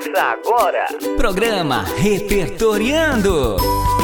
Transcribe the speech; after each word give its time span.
Ouça 0.00 0.22
agora. 0.22 0.86
Programa 1.18 1.82
Repertoriando. 1.82 3.58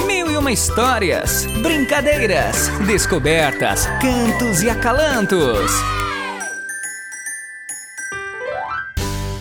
Mil 0.07 0.31
e 0.31 0.37
uma 0.37 0.53
histórias, 0.53 1.47
brincadeiras, 1.63 2.69
descobertas, 2.87 3.87
cantos 4.03 4.63
e 4.63 4.69
acalantos. 4.69 5.71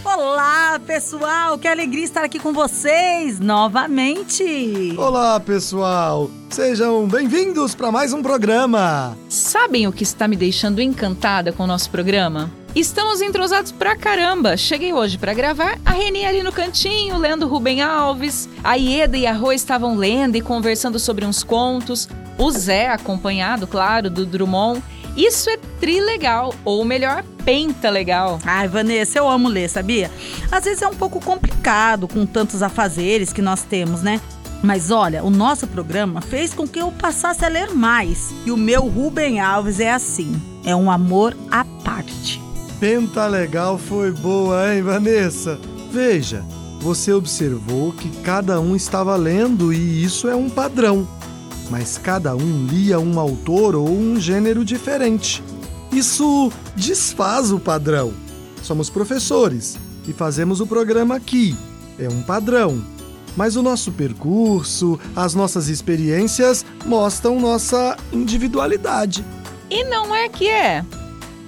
Olá, 0.05 0.79
pessoal! 0.79 1.57
Que 1.57 1.67
alegria 1.67 2.05
estar 2.05 2.23
aqui 2.23 2.39
com 2.39 2.53
vocês 2.53 3.37
novamente. 3.37 4.95
Olá, 4.97 5.37
pessoal! 5.41 6.31
Sejam 6.49 7.05
bem-vindos 7.05 7.75
para 7.75 7.91
mais 7.91 8.13
um 8.13 8.23
programa. 8.23 9.17
Sabem 9.27 9.87
o 9.87 9.91
que 9.91 10.03
está 10.03 10.25
me 10.25 10.37
deixando 10.37 10.81
encantada 10.81 11.51
com 11.51 11.63
o 11.63 11.67
nosso 11.67 11.89
programa? 11.89 12.49
Estamos 12.75 13.21
entrosados 13.21 13.71
pra 13.71 13.95
caramba. 13.95 14.57
Cheguei 14.57 14.91
hoje 14.91 15.17
para 15.17 15.33
gravar, 15.33 15.79
a 15.85 15.91
Reni 15.91 16.25
ali 16.25 16.43
no 16.43 16.51
cantinho, 16.51 17.17
lendo 17.17 17.47
Rubem 17.47 17.81
Alves. 17.81 18.49
A 18.61 18.73
Ieda 18.75 19.15
e 19.15 19.25
a 19.25 19.31
Rô 19.31 19.53
estavam 19.53 19.95
lendo 19.95 20.35
e 20.35 20.41
conversando 20.41 20.99
sobre 20.99 21.25
uns 21.25 21.41
contos. 21.41 22.09
O 22.37 22.51
Zé, 22.51 22.89
acompanhado, 22.89 23.65
claro, 23.65 24.09
do 24.09 24.25
Drummond. 24.25 24.83
Isso 25.15 25.49
é 25.49 25.55
trilegal, 25.79 26.53
ou 26.65 26.83
melhor, 26.83 27.23
penta 27.45 27.89
legal. 27.89 28.39
Ai, 28.43 28.67
Vanessa, 28.67 29.19
eu 29.19 29.29
amo 29.29 29.47
ler, 29.47 29.69
sabia? 29.69 30.11
Às 30.51 30.65
vezes 30.65 30.81
é 30.81 30.87
um 30.87 30.95
pouco 30.95 31.21
complicado 31.21 32.09
com 32.09 32.25
tantos 32.25 32.61
afazeres 32.61 33.31
que 33.31 33.41
nós 33.41 33.61
temos, 33.63 34.01
né? 34.01 34.19
Mas 34.61 34.91
olha, 34.91 35.23
o 35.23 35.29
nosso 35.29 35.65
programa 35.65 36.19
fez 36.19 36.53
com 36.53 36.67
que 36.67 36.79
eu 36.79 36.91
passasse 36.91 37.45
a 37.45 37.47
ler 37.47 37.73
mais. 37.73 38.33
E 38.45 38.51
o 38.51 38.57
meu 38.57 38.85
Rubem 38.85 39.39
Alves 39.39 39.79
é 39.79 39.93
assim: 39.93 40.35
é 40.65 40.75
um 40.75 40.91
amor 40.91 41.37
à 41.49 41.63
parte. 41.85 42.44
Penta 42.79 43.25
legal 43.25 43.77
foi 43.77 44.11
boa, 44.11 44.73
hein, 44.73 44.81
Vanessa? 44.81 45.57
Veja, 45.91 46.43
você 46.81 47.13
observou 47.13 47.93
que 47.93 48.09
cada 48.21 48.59
um 48.59 48.75
estava 48.75 49.15
lendo 49.15 49.71
e 49.71 50.03
isso 50.03 50.27
é 50.27 50.35
um 50.35 50.49
padrão. 50.49 51.07
Mas 51.69 51.97
cada 51.97 52.35
um 52.35 52.67
lia 52.67 52.99
um 52.99 53.17
autor 53.17 53.75
ou 53.75 53.89
um 53.89 54.19
gênero 54.19 54.65
diferente. 54.65 55.41
Isso 55.89 56.51
desfaz 56.75 57.51
o 57.51 57.59
padrão. 57.59 58.13
Somos 58.61 58.89
professores 58.89 59.77
e 60.05 60.11
fazemos 60.11 60.59
o 60.59 60.67
programa 60.67 61.15
aqui. 61.15 61.55
É 61.97 62.09
um 62.09 62.21
padrão. 62.23 62.83
Mas 63.37 63.55
o 63.55 63.63
nosso 63.63 63.93
percurso, 63.93 64.99
as 65.15 65.33
nossas 65.33 65.69
experiências 65.69 66.65
mostram 66.85 67.39
nossa 67.39 67.95
individualidade. 68.11 69.25
E 69.69 69.83
não 69.85 70.13
é 70.13 70.27
que 70.27 70.49
é 70.49 70.83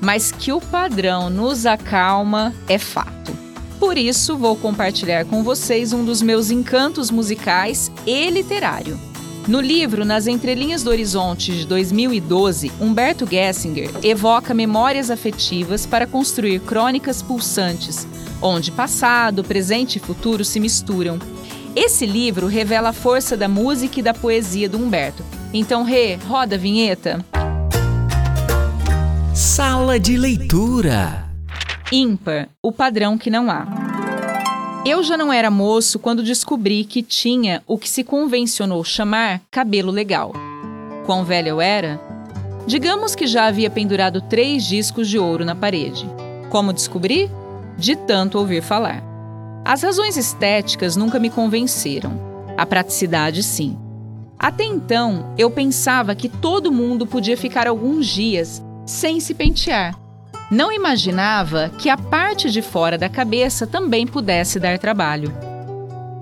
mas 0.01 0.31
que 0.31 0.51
o 0.51 0.61
padrão 0.61 1.29
nos 1.29 1.65
acalma 1.65 2.53
é 2.67 2.77
fato. 2.77 3.35
Por 3.79 3.97
isso, 3.97 4.37
vou 4.37 4.55
compartilhar 4.55 5.25
com 5.25 5.43
vocês 5.43 5.93
um 5.93 6.03
dos 6.03 6.21
meus 6.21 6.49
encantos 6.49 7.11
musicais 7.11 7.91
e 8.05 8.29
literário. 8.29 8.99
No 9.47 9.61
livro 9.61 10.03
Nas 10.03 10.27
Entrelinhas 10.27 10.83
do 10.83 10.89
Horizonte 10.89 11.53
de 11.53 11.65
2012, 11.65 12.69
Humberto 12.81 13.25
Gessinger 13.25 13.89
evoca 14.03 14.53
memórias 14.53 15.09
afetivas 15.09 15.85
para 15.85 16.05
construir 16.05 16.59
crônicas 16.59 17.21
pulsantes, 17.21 18.05
onde 18.41 18.71
passado, 18.71 19.45
presente 19.45 19.95
e 19.95 20.01
futuro 20.01 20.43
se 20.43 20.59
misturam. 20.59 21.17
Esse 21.73 22.05
livro 22.05 22.47
revela 22.47 22.89
a 22.89 22.93
força 22.93 23.37
da 23.37 23.47
música 23.47 23.99
e 23.99 24.03
da 24.03 24.13
poesia 24.13 24.67
do 24.67 24.77
Humberto. 24.77 25.23
Então, 25.53 25.83
Rê, 25.83 26.15
roda 26.15 26.55
a 26.55 26.57
vinheta. 26.57 27.23
Sala 29.38 29.99
de 29.99 30.17
leitura. 30.17 31.30
Ímpar, 31.91 32.49
o 32.59 32.71
padrão 32.71 33.19
que 33.19 33.30
não 33.30 33.52
há. 33.52 33.67
Eu 34.83 35.03
já 35.03 35.16
não 35.16 35.31
era 35.31 35.52
moço 35.52 35.99
quando 35.99 36.23
descobri 36.23 36.83
que 36.83 37.03
tinha 37.03 37.61
o 37.67 37.77
que 37.77 37.88
se 37.88 38.03
convencionou 38.03 38.83
chamar 38.83 39.41
cabelo 39.52 39.91
legal. 39.91 40.33
Quão 41.05 41.23
velho 41.23 41.49
eu 41.49 41.61
era? 41.61 42.02
Digamos 42.65 43.14
que 43.14 43.27
já 43.27 43.45
havia 43.45 43.70
pendurado 43.70 44.21
três 44.21 44.65
discos 44.65 45.08
de 45.08 45.20
ouro 45.20 45.45
na 45.45 45.54
parede. 45.54 46.09
Como 46.49 46.73
descobri? 46.73 47.30
De 47.77 47.95
tanto 47.95 48.39
ouvir 48.39 48.64
falar. 48.64 49.04
As 49.64 49.83
razões 49.83 50.17
estéticas 50.17 50.95
nunca 50.95 51.19
me 51.19 51.30
convenceram. 51.30 52.19
A 52.58 52.65
praticidade, 52.65 53.43
sim. 53.43 53.77
Até 54.39 54.64
então, 54.64 55.31
eu 55.37 55.52
pensava 55.52 56.15
que 56.15 56.27
todo 56.27 56.71
mundo 56.71 57.05
podia 57.05 57.37
ficar 57.37 57.67
alguns 57.67 58.08
dias 58.08 58.65
sem 58.87 59.20
se 59.20 59.36
pentear. 59.36 59.93
Não 60.49 60.71
imaginava 60.71 61.70
que 61.77 61.89
a 61.89 61.98
parte 61.98 62.49
de 62.49 62.61
fora 62.61 62.98
da 62.98 63.09
cabeça 63.09 63.67
também 63.67 64.08
pudesse 64.08 64.59
dar 64.59 64.80
trabalho. 64.80 65.31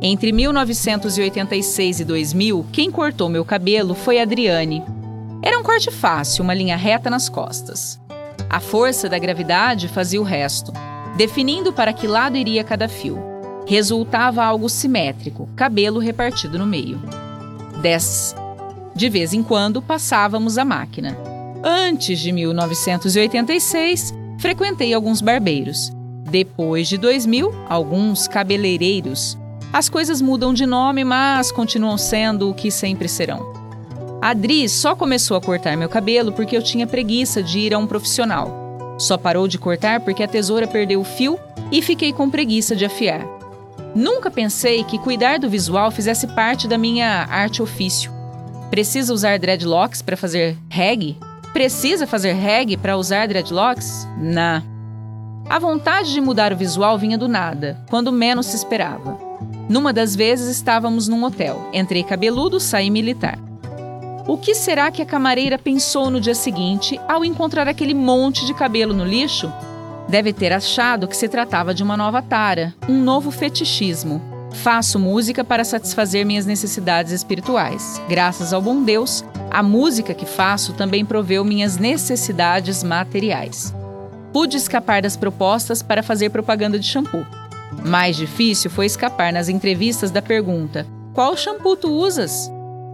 Entre 0.02 0.32
1986 0.32 2.00
e 2.00 2.06
2000, 2.06 2.66
quem 2.72 2.92
cortou 2.92 3.30
meu 3.30 3.46
cabelo 3.46 3.94
foi 3.94 4.20
Adriane. 4.20 4.84
Era 5.44 5.60
um 5.60 5.64
corte 5.64 5.92
fácil, 5.92 6.44
uma 6.44 6.56
linha 6.56 6.76
reta 6.76 7.10
nas 7.10 7.30
costas. 7.30 8.02
A 8.50 8.60
força 8.60 9.08
da 9.08 9.20
gravidade 9.20 9.88
fazia 9.88 10.20
o 10.20 10.24
resto, 10.24 10.74
definindo 11.16 11.72
para 11.72 11.94
que 11.94 12.08
lado 12.08 12.36
iria 12.36 12.64
cada 12.64 12.90
fio. 12.90 13.20
Resultava 13.68 14.44
algo 14.44 14.70
simétrico, 14.70 15.48
cabelo 15.56 16.00
repartido 16.00 16.58
no 16.58 16.66
meio. 16.66 17.00
Dez. 17.82 18.36
De 18.96 19.08
vez 19.08 19.34
em 19.34 19.44
quando 19.44 19.82
passávamos 19.82 20.58
a 20.58 20.66
máquina. 20.66 21.35
Antes 21.68 22.20
de 22.20 22.32
1986, 22.32 24.14
frequentei 24.38 24.94
alguns 24.94 25.20
barbeiros. 25.20 25.92
Depois 26.30 26.88
de 26.88 26.96
2000, 26.96 27.52
alguns 27.68 28.28
cabeleireiros. 28.28 29.36
As 29.74 29.90
coisas 29.90 30.22
mudam 30.22 30.54
de 30.54 30.68
nome, 30.68 31.04
mas 31.04 31.52
continuam 31.52 31.98
sendo 31.98 32.52
o 32.52 32.54
que 32.54 32.70
sempre 32.70 33.10
serão. 33.10 33.52
A 34.22 34.30
Adri 34.30 34.70
só 34.70 34.96
começou 34.96 35.36
a 35.36 35.42
cortar 35.42 35.76
meu 35.76 35.90
cabelo 35.90 36.32
porque 36.34 36.56
eu 36.56 36.62
tinha 36.62 36.86
preguiça 36.86 37.42
de 37.42 37.58
ir 37.58 37.74
a 37.74 37.80
um 37.80 37.88
profissional. 37.88 38.96
Só 39.00 39.18
parou 39.18 39.48
de 39.48 39.58
cortar 39.58 40.02
porque 40.02 40.22
a 40.22 40.28
tesoura 40.28 40.68
perdeu 40.68 41.02
o 41.02 41.04
fio 41.04 41.40
e 41.72 41.82
fiquei 41.82 42.14
com 42.14 42.30
preguiça 42.30 42.76
de 42.76 42.86
afiar. 42.86 43.26
Nunca 43.96 44.30
pensei 44.30 44.84
que 44.84 45.00
cuidar 45.00 45.40
do 45.40 45.50
visual 45.50 45.90
fizesse 45.90 46.28
parte 46.28 46.68
da 46.68 46.78
minha 46.78 47.26
arte 47.28 47.60
ofício. 47.64 48.14
Precisa 48.70 49.12
usar 49.12 49.40
dreadlocks 49.40 50.04
para 50.04 50.16
fazer 50.16 50.56
reggae? 50.70 51.18
Precisa 51.56 52.06
fazer 52.06 52.34
reggae 52.34 52.76
para 52.76 52.98
usar 52.98 53.30
dreadlocks? 53.30 54.06
Nah. 54.18 54.62
A 55.50 55.58
vontade 55.58 56.12
de 56.12 56.20
mudar 56.20 56.52
o 56.52 56.58
visual 56.58 56.98
vinha 56.98 57.18
do 57.18 57.30
nada, 57.30 57.80
quando 57.90 58.12
menos 58.12 58.48
se 58.48 58.58
esperava. 58.58 59.18
Numa 59.70 59.94
das 59.94 60.18
vezes 60.18 60.50
estávamos 60.50 61.08
num 61.08 61.24
hotel. 61.24 61.70
Entrei 61.72 62.04
cabeludo, 62.04 62.60
saí 62.60 62.90
militar. 62.90 63.40
O 64.28 64.38
que 64.38 64.54
será 64.54 64.92
que 64.92 65.02
a 65.02 65.06
camareira 65.06 65.58
pensou 65.58 66.10
no 66.10 66.20
dia 66.20 66.36
seguinte 66.36 67.00
ao 67.08 67.24
encontrar 67.24 67.70
aquele 67.70 67.94
monte 67.94 68.46
de 68.46 68.54
cabelo 68.54 68.94
no 68.94 69.06
lixo? 69.06 69.50
Deve 70.10 70.34
ter 70.34 70.52
achado 70.52 71.08
que 71.08 71.16
se 71.16 71.30
tratava 71.30 71.74
de 71.74 71.82
uma 71.82 71.96
nova 71.96 72.22
tara, 72.22 72.76
um 72.90 73.02
novo 73.02 73.32
fetichismo. 73.32 74.22
Faço 74.56 75.00
música 75.00 75.42
para 75.42 75.64
satisfazer 75.64 76.26
minhas 76.26 76.46
necessidades 76.46 77.14
espirituais. 77.14 78.02
Graças 78.10 78.52
ao 78.52 78.62
bom 78.62 78.84
Deus, 78.84 79.24
a 79.56 79.64
música 79.64 80.14
que 80.14 80.26
faço 80.26 80.74
também 80.74 81.06
proveu 81.06 81.46
minhas 81.46 81.78
necessidades 81.78 82.84
materiais. 82.84 83.74
Pude 84.34 84.58
escapar 84.58 85.02
das 85.02 85.16
propostas 85.16 85.82
para 85.82 86.04
fazer 86.04 86.30
propaganda 86.30 86.78
de 86.78 86.86
shampoo. 86.86 87.26
Mais 87.86 88.18
difícil 88.18 88.70
foi 88.70 88.86
escapar 88.86 89.32
nas 89.32 89.48
entrevistas 89.48 90.12
da 90.12 90.22
pergunta: 90.22 90.86
Qual 91.14 91.38
shampoo 91.38 91.78
tu 91.78 91.90
usas? 91.90 92.52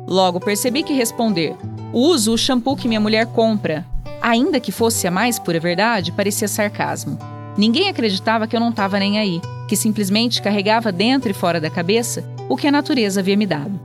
Logo 0.08 0.40
percebi 0.40 0.84
que 0.84 0.94
responder: 0.94 1.56
Uso 1.92 2.32
o 2.32 2.38
shampoo 2.38 2.76
que 2.76 2.88
minha 2.88 3.00
mulher 3.00 3.26
compra. 3.26 3.84
Ainda 4.22 4.60
que 4.60 4.72
fosse 4.72 5.08
a 5.08 5.12
mais 5.12 5.40
pura 5.40 5.60
verdade, 5.60 6.12
parecia 6.12 6.48
sarcasmo. 6.48 7.18
Ninguém 7.58 7.90
acreditava 7.90 8.46
que 8.46 8.56
eu 8.56 8.60
não 8.60 8.70
estava 8.70 9.00
nem 9.00 9.18
aí, 9.18 9.42
que 9.68 9.76
simplesmente 9.76 10.44
carregava 10.44 10.92
dentro 10.92 11.32
e 11.32 11.34
fora 11.34 11.59
da 11.59 11.72
cabeça 11.72 12.24
o 12.47 12.56
que 12.56 12.68
a 12.68 12.72
natureza 12.72 13.20
havia 13.20 13.35
me 13.35 13.47
dado. 13.47 13.80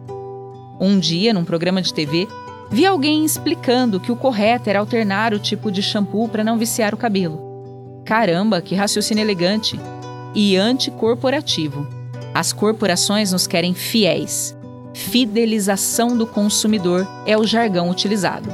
Um 0.79 0.99
dia, 0.99 1.33
num 1.33 1.43
programa 1.43 1.81
de 1.81 1.95
TV, 1.95 2.29
Vi 2.71 2.85
alguém 2.85 3.25
explicando 3.25 4.01
que 4.01 4.11
o 4.11 4.17
correto 4.17 4.69
era 4.69 4.81
alternar 4.81 5.33
o 5.33 5.39
tipo 5.39 5.71
de 5.71 5.83
shampoo 5.83 6.29
para 6.29 6.45
não 6.45 6.59
viciar 6.59 6.95
o 6.95 6.99
cabelo. 6.99 8.03
Caramba, 8.05 8.61
que 8.61 8.75
raciocínio 8.75 9.23
elegante! 9.23 9.79
E 10.35 10.57
anticorporativo. 10.57 11.87
As 12.35 12.53
corporações 12.53 13.33
nos 13.33 13.47
querem 13.47 13.73
fiéis. 13.73 14.57
Fidelização 14.93 16.17
do 16.17 16.27
consumidor 16.27 17.07
é 17.25 17.37
o 17.37 17.47
jargão 17.47 17.89
utilizado. 17.89 18.49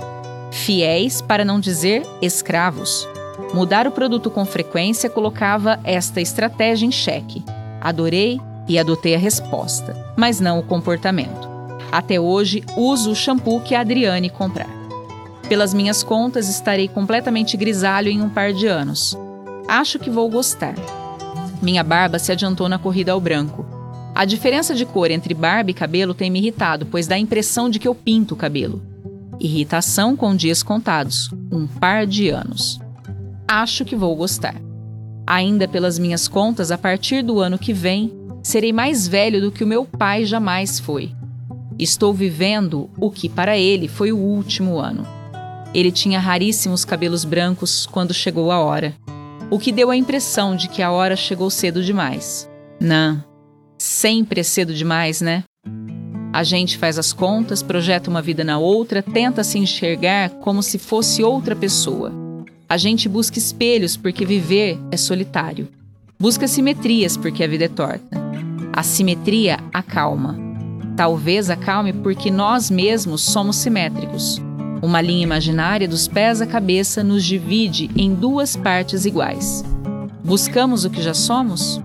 Fiéis 0.50 1.20
para 1.20 1.44
não 1.44 1.58
dizer 1.58 2.02
escravos. 2.20 3.08
Mudar 3.52 3.86
o 3.86 3.92
produto 3.92 4.30
com 4.30 4.44
frequência 4.44 5.10
colocava 5.10 5.80
esta 5.84 6.20
estratégia 6.20 6.86
em 6.86 6.92
xeque. 6.92 7.42
Adorei 7.80 8.40
e 8.68 8.78
adotei 8.78 9.14
a 9.14 9.18
resposta, 9.18 9.96
mas 10.16 10.38
não 10.38 10.58
o 10.58 10.62
comportamento. 10.62 11.51
Até 11.92 12.18
hoje, 12.18 12.64
uso 12.74 13.10
o 13.10 13.14
shampoo 13.14 13.60
que 13.60 13.74
a 13.74 13.80
Adriane 13.80 14.30
comprar. 14.30 14.70
Pelas 15.46 15.74
minhas 15.74 16.02
contas, 16.02 16.48
estarei 16.48 16.88
completamente 16.88 17.54
grisalho 17.54 18.08
em 18.08 18.22
um 18.22 18.30
par 18.30 18.54
de 18.54 18.66
anos. 18.66 19.14
Acho 19.68 19.98
que 19.98 20.08
vou 20.08 20.30
gostar. 20.30 20.74
Minha 21.60 21.84
barba 21.84 22.18
se 22.18 22.32
adiantou 22.32 22.66
na 22.66 22.78
corrida 22.78 23.12
ao 23.12 23.20
branco. 23.20 23.66
A 24.14 24.24
diferença 24.24 24.74
de 24.74 24.86
cor 24.86 25.10
entre 25.10 25.34
barba 25.34 25.70
e 25.70 25.74
cabelo 25.74 26.14
tem 26.14 26.30
me 26.30 26.38
irritado, 26.38 26.86
pois 26.86 27.06
dá 27.06 27.16
a 27.16 27.18
impressão 27.18 27.68
de 27.68 27.78
que 27.78 27.86
eu 27.86 27.94
pinto 27.94 28.32
o 28.32 28.36
cabelo. 28.38 28.82
Irritação 29.38 30.16
com 30.16 30.34
dias 30.34 30.62
contados, 30.62 31.30
um 31.52 31.66
par 31.66 32.06
de 32.06 32.30
anos. 32.30 32.80
Acho 33.46 33.84
que 33.84 33.94
vou 33.94 34.16
gostar. 34.16 34.54
Ainda 35.26 35.68
pelas 35.68 35.98
minhas 35.98 36.26
contas, 36.26 36.70
a 36.70 36.78
partir 36.78 37.22
do 37.22 37.38
ano 37.38 37.58
que 37.58 37.74
vem, 37.74 38.10
serei 38.42 38.72
mais 38.72 39.06
velho 39.06 39.40
do 39.40 39.52
que 39.52 39.62
o 39.62 39.66
meu 39.66 39.84
pai 39.84 40.24
jamais 40.24 40.80
foi. 40.80 41.12
Estou 41.78 42.12
vivendo 42.12 42.88
o 42.98 43.10
que 43.10 43.28
para 43.28 43.56
ele 43.56 43.88
foi 43.88 44.12
o 44.12 44.18
último 44.18 44.78
ano. 44.78 45.06
Ele 45.74 45.90
tinha 45.90 46.20
raríssimos 46.20 46.84
cabelos 46.84 47.24
brancos 47.24 47.86
quando 47.86 48.12
chegou 48.12 48.50
a 48.52 48.58
hora, 48.58 48.94
o 49.50 49.58
que 49.58 49.72
deu 49.72 49.90
a 49.90 49.96
impressão 49.96 50.54
de 50.54 50.68
que 50.68 50.82
a 50.82 50.90
hora 50.90 51.16
chegou 51.16 51.50
cedo 51.50 51.82
demais. 51.82 52.48
Não, 52.80 53.22
sempre 53.78 54.40
é 54.40 54.44
cedo 54.44 54.74
demais, 54.74 55.20
né? 55.20 55.44
A 56.32 56.42
gente 56.42 56.78
faz 56.78 56.98
as 56.98 57.12
contas, 57.12 57.62
projeta 57.62 58.08
uma 58.08 58.22
vida 58.22 58.42
na 58.42 58.58
outra, 58.58 59.02
tenta 59.02 59.44
se 59.44 59.58
enxergar 59.58 60.30
como 60.30 60.62
se 60.62 60.78
fosse 60.78 61.22
outra 61.22 61.54
pessoa. 61.54 62.12
A 62.68 62.78
gente 62.78 63.06
busca 63.06 63.38
espelhos 63.38 63.98
porque 63.98 64.24
viver 64.24 64.78
é 64.90 64.96
solitário. 64.96 65.68
Busca 66.18 66.48
simetrias 66.48 67.16
porque 67.18 67.44
a 67.44 67.46
vida 67.46 67.66
é 67.66 67.68
torta. 67.68 68.16
A 68.72 68.82
simetria 68.82 69.58
acalma. 69.74 70.51
Talvez 70.96 71.48
acalme 71.48 71.92
porque 71.92 72.30
nós 72.30 72.70
mesmos 72.70 73.22
somos 73.22 73.56
simétricos. 73.56 74.40
Uma 74.82 75.00
linha 75.00 75.22
imaginária 75.22 75.88
dos 75.88 76.06
pés 76.06 76.40
à 76.40 76.46
cabeça 76.46 77.02
nos 77.02 77.24
divide 77.24 77.90
em 77.96 78.14
duas 78.14 78.56
partes 78.56 79.04
iguais. 79.04 79.64
Buscamos 80.24 80.84
o 80.84 80.90
que 80.90 81.00
já 81.00 81.14
somos? 81.14 81.80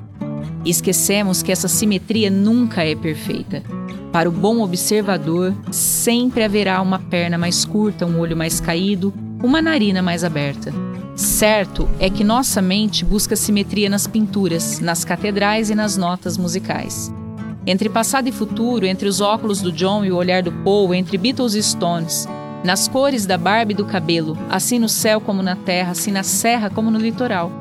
Esquecemos 0.65 1.41
que 1.41 1.51
essa 1.51 1.67
simetria 1.67 2.29
nunca 2.29 2.83
é 2.83 2.95
perfeita. 2.95 3.63
Para 4.11 4.27
o 4.27 4.31
bom 4.31 4.61
observador, 4.61 5.53
sempre 5.71 6.43
haverá 6.43 6.81
uma 6.81 6.99
perna 6.99 7.37
mais 7.37 7.63
curta, 7.63 8.05
um 8.05 8.19
olho 8.19 8.35
mais 8.35 8.59
caído, 8.59 9.13
uma 9.43 9.61
narina 9.61 10.01
mais 10.01 10.23
aberta. 10.23 10.73
Certo 11.15 11.87
é 11.99 12.09
que 12.09 12.23
nossa 12.23 12.61
mente 12.61 13.05
busca 13.05 13.35
simetria 13.35 13.89
nas 13.89 14.07
pinturas, 14.07 14.79
nas 14.79 15.05
catedrais 15.05 15.69
e 15.69 15.75
nas 15.75 15.97
notas 15.97 16.37
musicais. 16.37 17.11
Entre 17.69 17.89
passado 17.89 18.29
e 18.29 18.31
futuro, 18.31 18.85
entre 18.85 19.09
os 19.09 19.19
óculos 19.19 19.61
do 19.61 19.73
John 19.73 20.05
e 20.05 20.09
o 20.09 20.15
olhar 20.15 20.41
do 20.41 20.53
Paul, 20.53 20.93
entre 20.93 21.17
Beatles 21.17 21.53
e 21.53 21.61
Stones, 21.61 22.25
nas 22.63 22.87
cores 22.87 23.25
da 23.25 23.37
barba 23.37 23.73
e 23.73 23.75
do 23.75 23.83
cabelo, 23.83 24.37
assim 24.49 24.79
no 24.79 24.87
céu 24.87 25.19
como 25.19 25.43
na 25.43 25.53
terra, 25.53 25.91
assim 25.91 26.09
na 26.09 26.23
serra 26.23 26.69
como 26.69 26.89
no 26.89 26.97
litoral. 26.97 27.51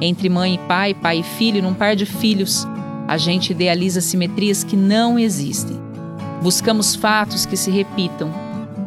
Entre 0.00 0.28
mãe 0.28 0.54
e 0.54 0.58
pai, 0.58 0.94
pai 0.94 1.18
e 1.18 1.22
filho, 1.24 1.60
num 1.60 1.74
par 1.74 1.96
de 1.96 2.06
filhos, 2.06 2.64
a 3.08 3.16
gente 3.16 3.50
idealiza 3.50 4.00
simetrias 4.00 4.62
que 4.62 4.76
não 4.76 5.18
existem. 5.18 5.76
Buscamos 6.40 6.94
fatos 6.94 7.44
que 7.44 7.56
se 7.56 7.72
repitam, 7.72 8.30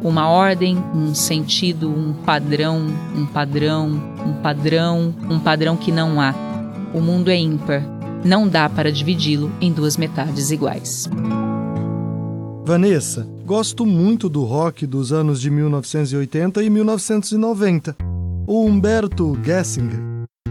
uma 0.02 0.30
ordem, 0.30 0.82
um 0.96 1.14
sentido, 1.14 1.90
um 1.90 2.14
padrão, 2.14 2.88
um 3.14 3.26
padrão, 3.26 4.02
um 4.26 4.34
padrão, 4.42 5.14
um 5.30 5.40
padrão 5.40 5.76
que 5.76 5.92
não 5.92 6.22
há. 6.22 6.34
O 6.94 7.02
mundo 7.02 7.30
é 7.30 7.36
ímpar, 7.36 7.84
não 8.24 8.48
dá 8.48 8.70
para 8.70 8.92
dividi-lo 8.92 9.52
em 9.62 9.72
duas 9.72 9.98
metades 9.98 10.52
iguais. 10.52 11.10
Vanessa, 12.64 13.28
gosto 13.46 13.86
muito 13.86 14.30
do 14.30 14.44
rock 14.44 14.86
dos 14.86 15.12
anos 15.12 15.42
de 15.42 15.50
1980 15.50 16.62
e 16.62 16.70
1990. 16.70 17.96
O 18.46 18.66
Humberto 18.66 19.38
Gessinger 19.44 20.00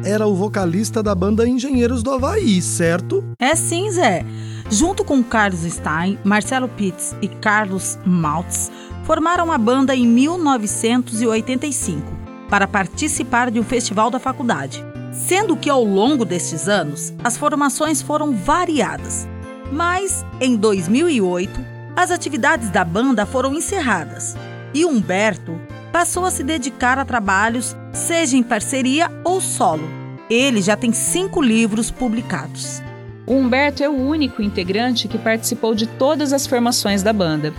era 0.04 0.26
o 0.26 0.34
vocalista 0.34 1.02
da 1.02 1.14
banda 1.14 1.48
Engenheiros 1.48 2.02
do 2.02 2.10
Havaí, 2.10 2.60
certo? 2.60 3.22
É 3.38 3.54
sim, 3.54 3.90
Zé. 3.90 4.24
Junto 4.70 5.04
com 5.04 5.22
Carlos 5.22 5.60
Stein, 5.60 6.18
Marcelo 6.24 6.68
Pitts 6.68 7.14
e 7.22 7.28
Carlos 7.28 7.98
Maltz, 8.04 8.70
formaram 9.04 9.52
a 9.52 9.58
banda 9.58 9.94
em 9.94 10.06
1985 10.06 12.02
para 12.50 12.66
participar 12.66 13.50
de 13.50 13.60
um 13.60 13.64
festival 13.64 14.10
da 14.10 14.18
faculdade. 14.18 14.84
Sendo 15.18 15.56
que 15.56 15.68
ao 15.68 15.82
longo 15.82 16.24
destes 16.24 16.68
anos, 16.68 17.12
as 17.24 17.36
formações 17.36 18.00
foram 18.00 18.32
variadas. 18.32 19.26
Mas, 19.70 20.24
em 20.40 20.56
2008, 20.56 21.60
as 21.96 22.12
atividades 22.12 22.70
da 22.70 22.84
banda 22.84 23.26
foram 23.26 23.52
encerradas 23.52 24.36
e 24.72 24.84
Humberto 24.84 25.60
passou 25.92 26.24
a 26.24 26.30
se 26.30 26.44
dedicar 26.44 27.00
a 27.00 27.04
trabalhos, 27.04 27.76
seja 27.92 28.36
em 28.36 28.44
parceria 28.44 29.10
ou 29.24 29.40
solo. 29.40 29.82
Ele 30.30 30.62
já 30.62 30.76
tem 30.76 30.92
cinco 30.92 31.42
livros 31.42 31.90
publicados. 31.90 32.80
O 33.26 33.34
Humberto 33.34 33.82
é 33.82 33.88
o 33.88 34.00
único 34.00 34.40
integrante 34.40 35.08
que 35.08 35.18
participou 35.18 35.74
de 35.74 35.86
todas 35.86 36.32
as 36.32 36.46
formações 36.46 37.02
da 37.02 37.12
banda. 37.12 37.52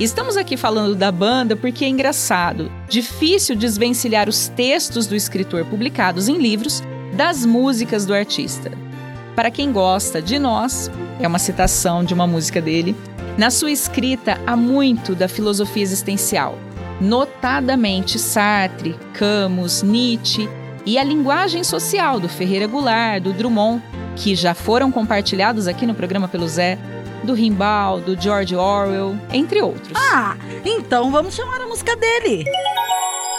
Estamos 0.00 0.36
aqui 0.36 0.56
falando 0.56 0.96
da 0.96 1.12
banda 1.12 1.54
porque 1.54 1.84
é 1.84 1.88
engraçado, 1.88 2.72
difícil 2.88 3.54
desvencilhar 3.54 4.28
os 4.28 4.48
textos 4.48 5.06
do 5.06 5.14
escritor 5.14 5.64
publicados 5.66 6.28
em 6.28 6.36
livros 6.36 6.82
das 7.14 7.46
músicas 7.46 8.04
do 8.04 8.12
artista. 8.12 8.72
Para 9.34 9.50
quem 9.50 9.72
gosta 9.72 10.20
de 10.20 10.38
nós, 10.38 10.90
é 11.20 11.26
uma 11.26 11.38
citação 11.38 12.04
de 12.04 12.12
uma 12.12 12.26
música 12.26 12.60
dele, 12.60 12.94
na 13.38 13.50
sua 13.50 13.70
escrita 13.70 14.40
há 14.46 14.56
muito 14.56 15.14
da 15.14 15.26
filosofia 15.26 15.82
existencial, 15.82 16.58
notadamente 17.00 18.18
Sartre, 18.18 18.96
Camus, 19.14 19.82
Nietzsche 19.82 20.48
e 20.86 20.98
a 20.98 21.04
linguagem 21.04 21.64
social 21.64 22.20
do 22.20 22.28
Ferreira 22.28 22.66
Goulart, 22.66 23.22
do 23.22 23.32
Drummond, 23.32 23.82
que 24.16 24.34
já 24.34 24.54
foram 24.54 24.92
compartilhados 24.92 25.66
aqui 25.66 25.86
no 25.86 25.94
programa 25.94 26.28
pelo 26.28 26.46
Zé, 26.46 26.78
do 27.24 27.32
Rimbaud, 27.32 28.04
do 28.04 28.20
George 28.20 28.54
Orwell, 28.54 29.16
entre 29.32 29.62
outros. 29.62 29.92
Ah, 29.96 30.36
então 30.64 31.10
vamos 31.10 31.34
chamar 31.34 31.60
a 31.60 31.66
música 31.66 31.96
dele. 31.96 32.44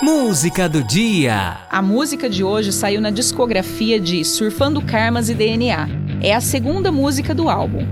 Música 0.01 0.67
do 0.67 0.83
dia. 0.83 1.57
A 1.69 1.81
música 1.81 2.29
de 2.29 2.43
hoje 2.43 2.71
saiu 2.71 2.99
na 2.99 3.09
discografia 3.09 3.99
de 3.99 4.23
Surfando 4.25 4.81
Karmas 4.81 5.29
e 5.29 5.33
DNA. 5.33 5.87
É 6.21 6.33
a 6.33 6.41
segunda 6.41 6.91
música 6.91 7.33
do 7.33 7.49
álbum. 7.49 7.85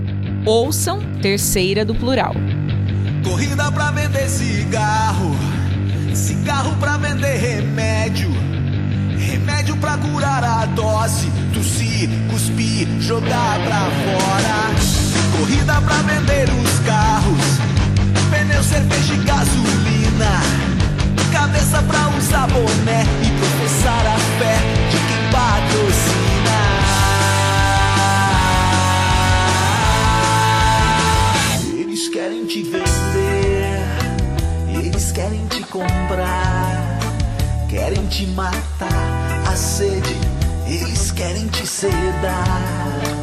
Ouçam 0.44 1.00
terceira 1.22 1.84
do 1.84 1.94
plural. 1.94 2.34
Corrida 3.24 3.72
pra 3.72 3.90
vender 3.90 4.28
cigarro, 4.28 5.34
cigarro 6.12 6.76
pra 6.76 6.98
vender 6.98 7.36
remédio, 7.38 8.30
remédio 9.18 9.74
pra 9.78 9.96
curar 9.96 10.44
a 10.44 10.66
tosse, 10.76 11.26
tossir, 11.54 12.10
cuspir, 12.30 12.86
jogar 13.00 13.58
pra 13.64 13.88
fora. 13.90 15.38
Corrida 15.38 15.80
pra 15.80 15.96
vender 16.02 16.48
os 16.62 16.78
carros, 16.80 17.43
querem 41.14 41.48
te 41.48 41.66
sedar. 41.66 43.13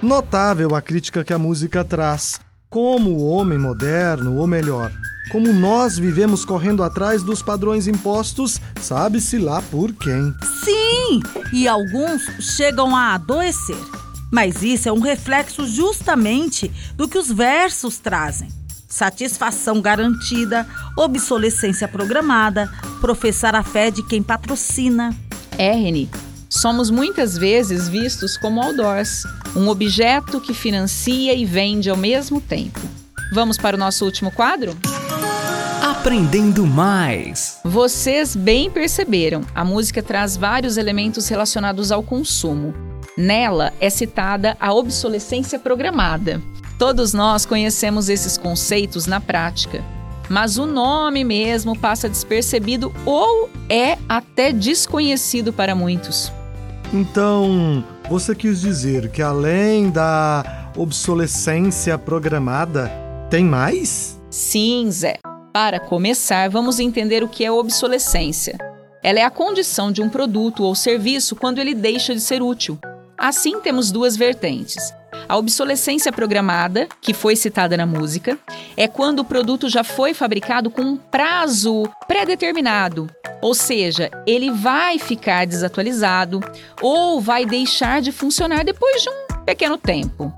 Notável 0.00 0.76
a 0.76 0.80
crítica 0.80 1.24
que 1.24 1.32
a 1.32 1.38
música 1.38 1.84
traz. 1.84 2.40
Como 2.70 3.10
o 3.10 3.28
homem 3.28 3.58
moderno, 3.58 4.36
ou 4.36 4.46
melhor, 4.46 4.92
como 5.32 5.52
nós 5.52 5.98
vivemos 5.98 6.44
correndo 6.44 6.84
atrás 6.84 7.24
dos 7.24 7.42
padrões 7.42 7.88
impostos, 7.88 8.60
sabe-se 8.80 9.38
lá 9.38 9.60
por 9.60 9.92
quem. 9.92 10.32
Sim, 10.64 11.20
e 11.52 11.66
alguns 11.66 12.22
chegam 12.38 12.94
a 12.94 13.14
adoecer. 13.14 13.76
Mas 14.30 14.62
isso 14.62 14.88
é 14.88 14.92
um 14.92 15.00
reflexo 15.00 15.66
justamente 15.66 16.70
do 16.94 17.08
que 17.08 17.18
os 17.18 17.32
versos 17.32 17.98
trazem. 17.98 18.48
Satisfação 18.86 19.80
garantida, 19.80 20.64
obsolescência 20.96 21.88
programada, 21.88 22.70
professar 23.00 23.56
a 23.56 23.64
fé 23.64 23.90
de 23.90 24.06
quem 24.06 24.22
patrocina. 24.22 25.12
É, 25.58 25.72
Reni, 25.72 26.08
somos 26.48 26.90
muitas 26.90 27.36
vezes 27.36 27.88
vistos 27.88 28.36
como 28.36 28.62
outdoors, 28.62 29.24
um 29.54 29.68
objeto 29.68 30.40
que 30.40 30.54
financia 30.54 31.34
e 31.34 31.44
vende 31.44 31.90
ao 31.90 31.96
mesmo 31.96 32.40
tempo. 32.40 32.80
Vamos 33.32 33.58
para 33.58 33.76
o 33.76 33.78
nosso 33.78 34.04
último 34.04 34.30
quadro? 34.30 34.76
Aprendendo 35.82 36.66
mais. 36.66 37.60
Vocês 37.64 38.34
bem 38.34 38.70
perceberam, 38.70 39.42
a 39.54 39.64
música 39.64 40.02
traz 40.02 40.36
vários 40.36 40.76
elementos 40.76 41.28
relacionados 41.28 41.92
ao 41.92 42.02
consumo. 42.02 42.74
Nela 43.16 43.72
é 43.80 43.90
citada 43.90 44.56
a 44.60 44.72
obsolescência 44.72 45.58
programada. 45.58 46.40
Todos 46.78 47.12
nós 47.12 47.44
conhecemos 47.44 48.08
esses 48.08 48.38
conceitos 48.38 49.06
na 49.06 49.20
prática, 49.20 49.82
mas 50.28 50.56
o 50.56 50.66
nome 50.66 51.24
mesmo 51.24 51.76
passa 51.76 52.08
despercebido 52.08 52.94
ou 53.04 53.50
é 53.68 53.98
até 54.08 54.52
desconhecido 54.52 55.52
para 55.52 55.74
muitos. 55.74 56.32
Então, 56.92 57.84
você 58.08 58.34
quis 58.34 58.60
dizer 58.60 59.10
que 59.10 59.20
além 59.20 59.90
da 59.90 60.70
obsolescência 60.76 61.98
programada, 61.98 62.90
tem 63.28 63.44
mais? 63.44 64.18
Sim, 64.30 64.90
Zé. 64.90 65.18
Para 65.52 65.78
começar, 65.78 66.48
vamos 66.48 66.78
entender 66.78 67.22
o 67.22 67.28
que 67.28 67.44
é 67.44 67.50
obsolescência. 67.50 68.56
Ela 69.02 69.20
é 69.20 69.24
a 69.24 69.30
condição 69.30 69.92
de 69.92 70.00
um 70.00 70.08
produto 70.08 70.62
ou 70.62 70.74
serviço 70.74 71.36
quando 71.36 71.58
ele 71.58 71.74
deixa 71.74 72.14
de 72.14 72.20
ser 72.20 72.42
útil. 72.42 72.78
Assim, 73.16 73.60
temos 73.60 73.90
duas 73.90 74.16
vertentes. 74.16 74.92
A 75.28 75.36
obsolescência 75.36 76.10
programada, 76.10 76.88
que 77.02 77.12
foi 77.12 77.36
citada 77.36 77.76
na 77.76 77.84
música, 77.84 78.38
é 78.74 78.88
quando 78.88 79.20
o 79.20 79.24
produto 79.24 79.68
já 79.68 79.84
foi 79.84 80.14
fabricado 80.14 80.70
com 80.70 80.80
um 80.80 80.96
prazo 80.96 81.86
pré-determinado, 82.06 83.10
ou 83.42 83.54
seja, 83.54 84.10
ele 84.26 84.50
vai 84.50 84.98
ficar 84.98 85.46
desatualizado 85.46 86.40
ou 86.80 87.20
vai 87.20 87.44
deixar 87.44 88.00
de 88.00 88.10
funcionar 88.10 88.64
depois 88.64 89.02
de 89.02 89.10
um 89.10 89.44
pequeno 89.44 89.76
tempo. 89.76 90.32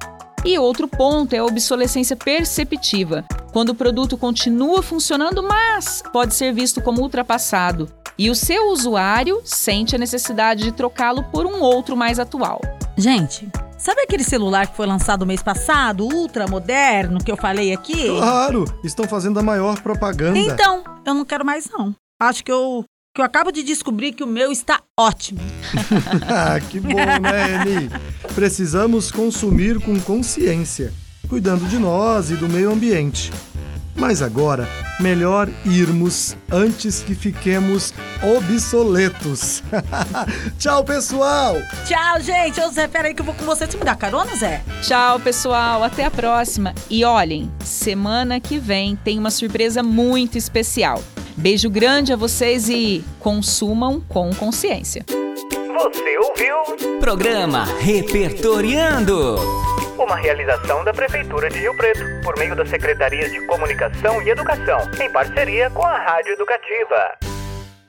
E 0.45 0.59
outro 0.59 0.89
ponto 0.89 1.35
é 1.35 1.39
a 1.39 1.45
obsolescência 1.45 2.17
perceptiva, 2.17 3.25
quando 3.53 3.69
o 3.69 3.75
produto 3.77 4.19
continua 4.19 4.83
funcionando, 4.83 5.41
mas 5.41 6.03
pode 6.13 6.35
ser 6.35 6.53
visto 6.53 6.81
como 6.81 7.01
ultrapassado 7.01 7.89
e 8.19 8.29
o 8.29 8.35
seu 8.35 8.71
usuário 8.71 9.41
sente 9.45 9.95
a 9.95 9.99
necessidade 9.99 10.65
de 10.65 10.73
trocá-lo 10.73 11.23
por 11.31 11.47
um 11.47 11.61
outro 11.61 11.97
mais 11.97 12.19
atual. 12.19 12.61
Gente, 12.97 13.49
sabe 13.81 14.03
aquele 14.03 14.23
celular 14.23 14.67
que 14.67 14.77
foi 14.77 14.87
lançado 14.87 15.27
mês 15.27 15.43
passado, 15.43 16.05
ultra 16.05 16.47
moderno, 16.47 17.19
que 17.19 17.33
eu 17.33 17.37
falei 17.37 17.73
aqui? 17.73 18.09
Claro, 18.09 18.65
estão 18.85 19.09
fazendo 19.09 19.41
a 19.41 19.43
maior 19.43 19.81
propaganda. 19.81 20.39
Então, 20.39 20.85
eu 21.05 21.15
não 21.15 21.25
quero 21.25 21.45
mais 21.45 21.69
não. 21.71 21.95
Acho 22.21 22.45
que 22.45 22.53
eu 22.53 22.85
que 23.13 23.21
eu 23.21 23.25
acabo 23.25 23.51
de 23.51 23.65
descobrir 23.65 24.13
que 24.13 24.23
o 24.23 24.27
meu 24.27 24.53
está 24.53 24.81
ótimo. 24.97 25.41
ah, 26.29 26.61
que 26.61 26.79
bom, 26.79 26.95
né, 26.95 27.67
Eni? 27.67 27.91
Precisamos 28.37 29.11
consumir 29.11 29.81
com 29.81 29.99
consciência, 30.01 30.93
cuidando 31.29 31.67
de 31.67 31.77
nós 31.77 32.31
e 32.31 32.37
do 32.37 32.49
meio 32.49 32.71
ambiente. 32.71 33.33
Mas 34.01 34.23
agora, 34.23 34.67
melhor 34.99 35.47
irmos 35.63 36.35
antes 36.51 37.03
que 37.03 37.15
fiquemos 37.15 37.93
obsoletos. 38.23 39.63
Tchau, 40.59 40.83
pessoal! 40.83 41.57
Tchau, 41.87 42.19
gente! 42.23 42.59
Ô, 42.63 42.71
Zé, 42.71 42.89
peraí 42.89 43.13
que 43.13 43.21
eu 43.21 43.27
vou 43.27 43.35
com 43.35 43.45
você. 43.45 43.67
Você 43.67 43.77
me 43.77 43.85
dá 43.85 43.95
carona, 43.95 44.35
Zé? 44.35 44.63
Tchau, 44.81 45.21
pessoal! 45.21 45.85
Até 45.85 46.07
a 46.07 46.11
próxima! 46.11 46.75
E 46.89 47.05
olhem, 47.05 47.53
semana 47.63 48.41
que 48.41 48.59
vem 48.59 48.97
tem 48.97 49.19
uma 49.19 49.31
surpresa 49.31 49.83
muito 49.83 50.39
especial. 50.39 51.05
Beijo 51.37 51.69
grande 51.69 52.11
a 52.11 52.17
vocês 52.17 52.71
e 52.71 53.05
consumam 53.19 54.01
com 54.09 54.31
consciência. 54.35 55.05
Você 55.07 56.19
ouviu? 56.19 56.99
Programa 57.01 57.67
Repertoriando. 57.81 59.37
Uma 60.01 60.17
realização 60.17 60.83
da 60.83 60.95
Prefeitura 60.95 61.51
de 61.51 61.59
Rio 61.59 61.77
Preto, 61.77 62.01
por 62.25 62.35
meio 62.39 62.57
das 62.57 62.71
Secretarias 62.71 63.31
de 63.31 63.47
Comunicação 63.47 64.23
e 64.23 64.31
Educação, 64.31 64.91
em 64.99 65.13
parceria 65.13 65.69
com 65.69 65.85
a 65.85 65.99
Rádio 65.99 66.33
Educativa. 66.33 67.30